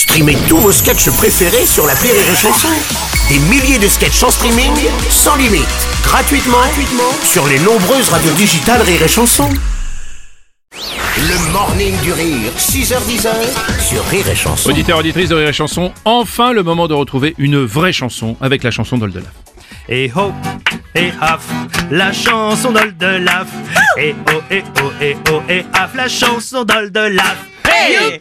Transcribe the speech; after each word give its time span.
Streamez 0.00 0.38
tous 0.48 0.56
vos 0.56 0.72
sketchs 0.72 1.10
préférés 1.10 1.66
sur 1.66 1.86
la 1.86 1.92
Rire 1.92 2.14
et 2.14 2.34
Chanson. 2.34 2.68
Des 3.28 3.38
milliers 3.38 3.78
de 3.78 3.86
sketchs 3.86 4.22
en 4.22 4.30
streaming, 4.30 4.72
sans 5.10 5.36
limite, 5.36 5.68
gratuitement, 6.02 6.56
gratuitement 6.56 7.12
sur 7.22 7.46
les 7.46 7.58
nombreuses 7.58 8.08
radios 8.08 8.32
digitales 8.32 8.80
Rire 8.80 9.02
et 9.02 9.08
Chanson. 9.08 9.50
Le 11.18 11.52
morning 11.52 11.94
du 12.00 12.14
rire, 12.14 12.50
6h10 12.56 13.28
sur 13.78 14.02
Rire 14.06 14.26
et 14.26 14.34
Chanson. 14.34 14.70
Auditeurs, 14.70 15.00
auditrices 15.00 15.28
de 15.28 15.34
Rire 15.34 15.48
et 15.48 15.52
Chanson, 15.52 15.92
enfin 16.06 16.54
le 16.54 16.62
moment 16.62 16.88
de 16.88 16.94
retrouver 16.94 17.34
une 17.36 17.62
vraie 17.62 17.92
chanson 17.92 18.38
avec 18.40 18.62
la 18.62 18.70
chanson 18.70 18.96
d'Oldelaf. 18.96 19.34
Et 19.90 20.10
ho, 20.16 20.32
et 20.94 21.10
haf, 21.20 21.44
la 21.90 22.10
chanson 22.14 22.72
d'Oldelaf. 22.72 23.48
Et 23.98 24.14
oh, 24.34 24.40
et 24.50 24.64
oh, 24.82 24.92
et 25.02 25.16
oh, 25.30 25.42
et 25.46 25.62
haf, 25.74 25.94
la 25.94 26.08
chanson 26.08 26.64
d'Oldelaf. 26.64 27.36
Hey 27.68 28.20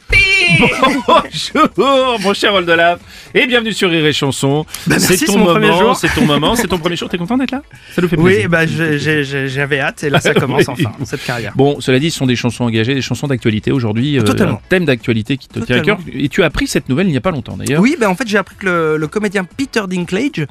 Bonjour, 1.07 2.20
mon 2.20 2.34
cher 2.34 2.54
Oldelaf, 2.54 3.00
et 3.34 3.48
bienvenue 3.48 3.72
sur 3.72 3.90
Rire 3.90 4.05
et 4.05 4.12
Chanson. 4.13 4.66
Bah, 4.88 4.95
merci, 4.99 5.18
c'est 5.18 5.26
ton 5.27 5.45
premier 5.45 5.68
moment, 5.68 5.80
jour. 5.80 5.95
c'est 5.95 6.09
ton 6.13 6.26
moment, 6.26 6.55
c'est 6.55 6.68
ton 6.68 6.77
premier 6.80 6.95
jour. 6.98 7.08
T'es 7.08 7.18
content 7.18 7.38
d'être 7.38 7.52
là? 7.52 7.62
Ça 7.94 8.02
nous 8.02 8.09
fait 8.09 8.18
plaisir. 8.18 8.41
Oui, 8.44 8.48
bah 8.48 8.66
j'ai- 8.66 8.99
j'ai- 8.99 9.48
j'avais 9.48 9.80
hâte 9.80 10.04
et 10.04 10.09
là 10.09 10.20
ça 10.20 10.34
commence 10.35 10.66
Oui. 10.68 10.85
enfin, 10.85 10.91
cette 11.05 11.23
carrière. 11.23 11.54
Bon, 11.55 11.80
cela 11.80 11.99
dit, 11.99 12.12
ce 12.12 12.18
sont 12.18 12.26
des 12.26 12.35
chansons 12.35 12.66
engagées, 12.66 12.94
des 12.94 13.02
chansons 13.02 13.27
d'actualité 13.27 13.72
aujourd'hui, 13.72 14.18
euh, 14.20 14.23
Totalement. 14.23 14.55
un 14.55 14.62
thème 14.70 14.85
d'actualité 14.85 15.38
qui 15.38 15.48
te 15.48 15.59
tient 15.59 15.77
à 15.77 15.82
cœur. 15.82 15.98
Et 16.13 16.27
tu 16.27 16.44
as 16.44 16.48
appris 16.48 16.68
cette 16.68 16.90
nouvelle 16.90 17.07
il 17.07 17.12
n'y 17.12 17.18
a 17.18 17.21
pas 17.21 17.32
longtemps 17.32 17.55
d'ailleurs. 17.55 17.82
Oui, 17.82 17.96
bah 17.99 18.10
en 18.10 18.16
fait 18.16 18.27
j'ai 18.27 18.38
appris 18.38 18.55
que 18.57 18.66
le, 18.66 18.98
le 18.98 19.07
comédien 19.07 19.46
Peter 19.46 19.82
Dinklage, 19.88 20.46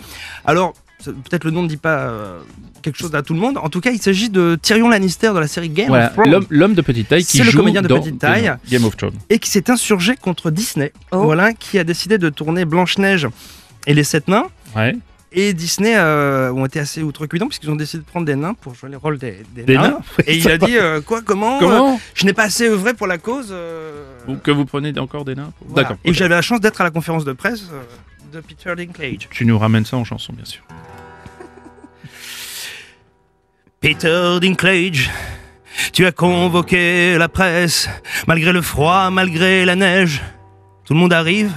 alors 0.46 0.72
peut-être 1.04 1.44
le 1.44 1.50
nom 1.50 1.62
ne 1.62 1.68
dit 1.68 1.76
pas 1.76 1.98
euh, 1.98 2.40
quelque 2.82 2.96
chose 2.96 3.14
à 3.14 3.22
tout 3.22 3.34
le 3.34 3.40
monde, 3.40 3.58
en 3.58 3.68
tout 3.68 3.80
cas 3.80 3.90
il 3.90 4.00
s'agit 4.00 4.30
de 4.30 4.58
Tyrion 4.60 4.88
Lannister 4.88 5.32
de 5.34 5.38
la 5.38 5.46
série 5.48 5.68
Game 5.70 5.88
Voilà, 5.88 6.06
of 6.08 6.14
Thrones. 6.14 6.46
l'homme, 6.50 6.74
de 6.74 6.82
petite 6.82 7.08
taille 7.08 7.24
qui 7.24 7.38
C'est 7.38 7.44
le 7.44 7.50
joue 7.50 7.58
comédien 7.58 7.82
de 7.82 7.88
dans 7.88 8.00
petite 8.00 8.18
taille. 8.18 8.52
Game 8.70 8.84
of 8.84 8.96
Thrones. 8.96 9.14
et 9.30 9.38
qui 9.38 9.50
s'est 9.50 9.70
insurgé 9.70 10.16
contre 10.16 10.50
Disney, 10.50 10.92
voilà, 11.12 11.52
qui 11.52 11.78
a 11.78 11.84
décidé 11.84 12.18
de 12.18 12.28
tourner 12.28 12.64
Blanche-Neige 12.64 13.28
et 13.86 13.94
les 13.94 14.04
Sept 14.04 14.28
Nains. 14.28 14.46
Ouais. 14.76 14.96
Et 15.30 15.52
Disney 15.52 15.92
euh, 15.94 16.50
ont 16.54 16.64
été 16.64 16.80
assez 16.80 17.02
outrecuidants 17.02 17.48
puisqu'ils 17.48 17.70
ont 17.70 17.76
décidé 17.76 18.02
de 18.02 18.08
prendre 18.08 18.24
des 18.24 18.34
nains 18.34 18.54
pour 18.54 18.74
jouer 18.74 18.88
les 18.88 18.96
rôles 18.96 19.18
des, 19.18 19.42
des 19.54 19.62
Des 19.64 19.74
nains. 19.76 19.90
nains 19.90 20.00
Et 20.26 20.38
il 20.38 20.50
a 20.50 20.56
dit 20.56 20.78
euh, 20.78 21.02
quoi, 21.02 21.20
comment, 21.20 21.58
Comment 21.58 21.94
euh, 21.94 21.98
Je 22.14 22.24
n'ai 22.24 22.32
pas 22.32 22.44
assez 22.44 22.66
œuvré 22.66 22.94
pour 22.94 23.06
la 23.06 23.18
cause. 23.18 23.48
euh, 23.50 24.04
Ou 24.26 24.36
que 24.36 24.50
vous 24.50 24.64
prenez 24.64 24.98
encore 24.98 25.26
des 25.26 25.34
nains 25.34 25.52
voilà. 25.66 25.82
D'accord. 25.88 25.96
Et 26.04 26.10
ok. 26.10 26.14
j'avais 26.16 26.34
la 26.34 26.40
chance 26.40 26.60
d'être 26.62 26.80
à 26.80 26.84
la 26.84 26.90
conférence 26.90 27.26
de 27.26 27.34
presse 27.34 27.64
euh, 27.70 27.82
de 28.32 28.40
Peter 28.40 28.74
Dinklage. 28.74 29.28
Tu 29.30 29.44
nous 29.44 29.58
ramènes 29.58 29.84
ça 29.84 29.98
en 29.98 30.04
chanson, 30.04 30.32
bien 30.32 30.46
sûr. 30.46 30.62
Peter 33.80 34.38
Dinklage, 34.40 35.08
tu 35.92 36.04
as 36.04 36.10
convoqué 36.10 37.16
la 37.16 37.28
presse, 37.28 37.88
malgré 38.26 38.52
le 38.52 38.60
froid, 38.60 39.08
malgré 39.10 39.64
la 39.64 39.76
neige. 39.76 40.20
Tout 40.84 40.94
le 40.94 40.98
monde 40.98 41.12
arrive 41.12 41.52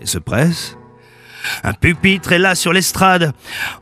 et 0.00 0.06
se 0.06 0.18
presse. 0.18 0.76
Un 1.62 1.72
pupitre 1.72 2.32
est 2.32 2.40
là 2.40 2.56
sur 2.56 2.72
l'estrade, 2.72 3.32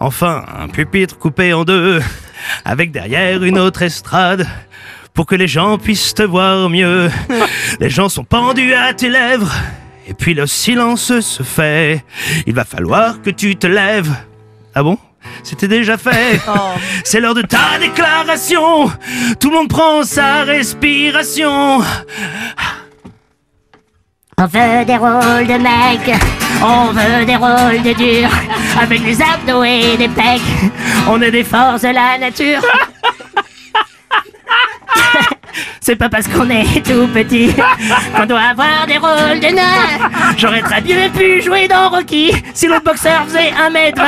enfin 0.00 0.45
un 0.58 0.69
pupitre 0.69 1.17
coupé 1.17 1.55
en 1.55 1.64
deux, 1.64 2.03
avec 2.67 2.91
derrière 2.91 3.42
une 3.42 3.58
autre 3.58 3.80
estrade, 3.80 4.47
pour 5.14 5.25
que 5.25 5.34
les 5.34 5.48
gens 5.48 5.78
puissent 5.78 6.12
te 6.12 6.23
voir 6.23 6.69
mieux. 6.69 7.11
Les 7.80 7.91
gens 7.91 8.11
sont 8.11 8.23
pendus 8.23 8.75
à 8.75 8.92
tes 8.92 9.08
lèvres, 9.08 9.52
et 10.06 10.12
puis 10.12 10.34
le 10.34 10.47
silence 10.47 11.20
se 11.20 11.42
fait. 11.42 12.05
Il 12.47 12.52
va 12.52 12.67
falloir 12.67 13.23
que 13.23 13.30
tu 13.30 13.56
te 13.56 13.67
lèves. 13.67 14.14
Ah 14.75 14.83
bon? 14.83 14.98
C'était 15.42 15.69
déjà 15.69 15.97
fait. 15.97 16.41
C'est 17.05 17.20
l'heure 17.20 17.34
de 17.34 17.42
ta 17.42 17.78
déclaration. 17.81 18.91
Tout 19.41 19.50
le 19.50 19.56
monde 19.56 19.69
prend 19.69 20.03
sa 20.03 20.45
respiration. 20.45 21.80
On 24.41 24.47
veut 24.47 24.84
des 24.84 24.97
rôles 24.97 25.48
de 25.48 25.58
mecs, 25.58 26.17
on 26.62 26.92
veut 26.92 27.25
des 27.25 27.34
rôles 27.34 27.83
de 27.83 27.92
durs, 27.92 28.30
avec 28.80 29.03
des 29.03 29.19
abdos 29.20 29.64
et 29.64 29.97
des 29.97 30.06
pecs. 30.06 30.41
On 31.08 31.20
est 31.20 31.33
des 31.33 31.42
forces 31.42 31.83
de 31.83 31.89
la 31.89 32.19
nature. 32.19 32.62
C'est 35.88 35.96
pas 35.96 36.10
parce 36.10 36.28
qu'on 36.28 36.50
est 36.50 36.84
tout 36.84 37.08
petit 37.14 37.50
qu'on 38.14 38.26
doit 38.26 38.50
avoir 38.50 38.86
des 38.86 38.98
rôles 38.98 39.40
de 39.40 39.54
nains. 39.54 40.34
J'aurais 40.36 40.60
très 40.60 40.82
bien 40.82 41.08
pu 41.08 41.40
jouer 41.40 41.66
dans 41.66 41.88
Rocky 41.88 42.30
si 42.52 42.66
l'autre 42.66 42.84
boxeur 42.84 43.24
faisait 43.24 43.52
1m20. 43.52 44.02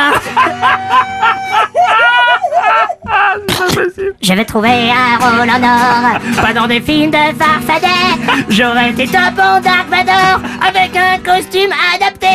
Je 4.20 4.34
vais 4.34 4.44
trouver 4.44 4.91
un 4.91 5.16
rôle 5.16 5.48
en 5.48 5.62
or, 5.62 6.20
pas 6.42 6.52
dans 6.52 6.66
des 6.66 6.82
films 6.82 7.12
de 7.12 7.16
farfadet. 7.38 8.44
J'aurais 8.50 8.91
été 8.91 9.06
top 9.06 9.38
en 9.38 9.60
Dark 9.60 9.88
Vador 9.88 10.41
avec 10.60 10.94
un 10.94 11.18
costume 11.20 11.70
adapté. 11.94 12.26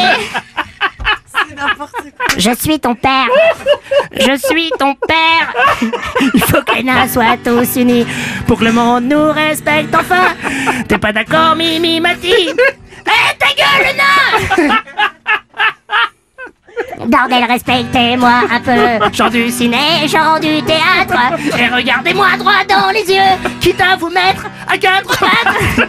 Je 2.38 2.52
suis 2.56 2.80
ton 2.80 2.96
père. 2.96 3.28
Je 4.12 4.38
suis 4.38 4.72
ton 4.78 4.96
père. 4.96 5.54
Il 6.34 6.42
faut 6.42 6.62
que 6.62 6.76
les 6.76 6.84
nains 6.84 7.08
soient 7.08 7.38
tous 7.44 7.80
unis 7.80 8.06
pour 8.48 8.60
que 8.60 8.66
le 8.66 8.72
monde 8.72 9.06
nous 9.06 9.32
respecte 9.32 9.94
enfin. 9.96 10.36
T'es 10.88 10.98
pas 10.98 11.12
d'accord, 11.12 11.56
Mimi 11.56 12.00
Mati? 12.00 12.50
Eh, 13.08 13.38
ta 13.38 13.46
gueule, 13.54 13.86
le 13.86 14.68
nain 14.68 14.82
Bordel, 17.06 17.44
respectez-moi 17.44 18.42
un 18.50 18.60
peu. 18.62 19.14
Gens 19.14 19.30
du 19.30 19.52
ciné, 19.52 20.08
gens 20.08 20.40
du 20.40 20.64
théâtre. 20.64 21.14
Et 21.56 21.68
regardez-moi 21.68 22.36
droit 22.40 22.64
dans 22.68 22.90
les 22.90 23.04
yeux, 23.08 23.38
quitte 23.62 23.80
à 23.80 23.96
vous 23.96 24.10
mettre 24.10 24.48
à 24.68 24.76
quatre 24.80 25.20
pattes. 25.20 25.88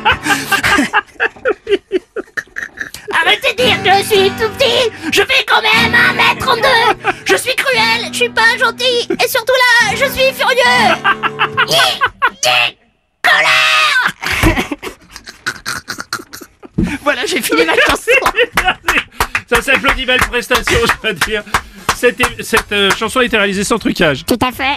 Arrêtez 3.18 3.52
de 3.52 3.62
dire 3.62 3.82
que 3.82 3.90
je 3.98 4.04
suis 4.04 4.30
tout 4.30 4.50
petit. 4.58 4.90
Je 5.10 5.22
fais 5.22 5.44
quand 5.46 5.62
même 5.62 5.92
1m32. 5.92 6.66
Je 7.24 7.36
suis 7.36 7.56
cruel, 7.56 8.10
je 8.12 8.16
suis 8.16 8.28
pas 8.28 8.56
gentil. 8.58 9.08
Et 9.24 9.28
surtout 9.28 9.54
là, 9.54 9.94
je 9.96 10.04
suis 10.12 10.32
furieux. 10.34 11.35
Voilà, 17.06 17.24
j'ai 17.26 17.40
fini 17.40 17.64
ma 17.64 17.74
chanson. 17.88 18.10
Ça 19.48 19.62
s'applaudit, 19.62 20.04
belle 20.06 20.18
prestation, 20.20 20.78
je 20.84 21.08
veux 21.08 21.14
dire. 21.14 21.42
Cette, 21.96 22.20
cette 22.42 22.72
euh, 22.72 22.90
chanson 22.98 23.20
a 23.20 23.24
été 23.24 23.36
réalisée 23.36 23.62
sans 23.64 23.78
trucage. 23.78 24.24
Tout 24.26 24.38
à 24.42 24.50
fait. 24.50 24.74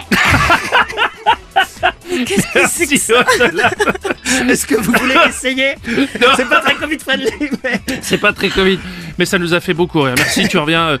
Merci, 2.54 3.00
Oldelaf. 3.12 3.72
Est-ce 4.48 4.66
que 4.66 4.76
vous 4.76 4.92
voulez 4.92 5.16
essayer 5.28 5.74
C'est 6.36 6.48
pas 6.48 6.60
très 6.60 6.74
Covid 6.76 6.98
friendly, 6.98 7.30
mais. 7.64 7.80
C'est 8.02 8.18
pas 8.18 8.32
très 8.32 8.48
Covid, 8.48 8.78
mais 9.18 9.26
ça 9.26 9.38
nous 9.38 9.52
a 9.54 9.60
fait 9.60 9.74
beaucoup 9.74 10.02
rire. 10.02 10.14
Merci, 10.16 10.46
tu 10.48 10.56
reviens. 10.58 10.88
euh, 10.90 10.98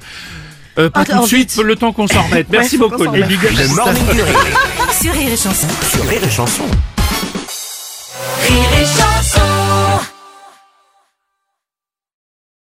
euh, 0.78 0.90
pas 0.90 1.00
Ah, 1.00 1.04
tout 1.04 1.22
de 1.22 1.26
suite, 1.26 1.52
vite. 1.52 1.62
le 1.64 1.76
temps 1.76 1.92
qu'on 1.92 2.06
s'en 2.08 2.22
remette. 2.22 2.48
Merci 2.50 2.76
beaucoup. 2.76 3.04
s'en 3.04 3.12
remette. 3.12 3.30
Le 3.30 3.68
morning 3.76 4.06
du 4.12 4.22
rire 4.22 4.36
Sur 5.00 5.12
Rire 5.12 5.32
et 5.32 5.36
Chanson. 5.36 5.68
sur 5.94 6.04
Rire 6.08 6.20
et 6.24 6.30
Chanson. 6.30 6.66
Rire 8.48 8.68
et 8.80 8.84
Chanson. 8.84 9.09